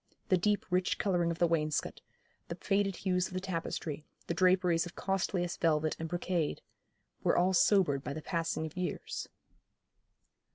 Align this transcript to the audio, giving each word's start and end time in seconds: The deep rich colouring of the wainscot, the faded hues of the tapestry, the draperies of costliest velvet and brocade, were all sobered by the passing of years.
The 0.29 0.35
deep 0.37 0.65
rich 0.71 0.97
colouring 0.97 1.29
of 1.29 1.37
the 1.37 1.45
wainscot, 1.45 2.01
the 2.47 2.55
faded 2.55 2.95
hues 2.95 3.27
of 3.27 3.35
the 3.35 3.39
tapestry, 3.39 4.03
the 4.25 4.33
draperies 4.33 4.87
of 4.87 4.95
costliest 4.95 5.61
velvet 5.61 5.95
and 5.99 6.09
brocade, 6.09 6.63
were 7.21 7.37
all 7.37 7.53
sobered 7.53 8.03
by 8.03 8.13
the 8.13 8.23
passing 8.23 8.65
of 8.65 8.75
years. 8.75 9.29